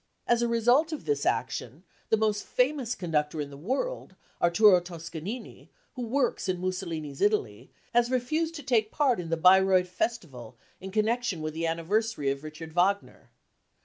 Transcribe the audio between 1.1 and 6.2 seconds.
action, the most famous conductor in the world, Arthuro Toscanini, who